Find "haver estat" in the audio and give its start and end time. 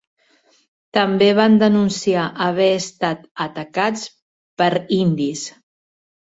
2.45-3.29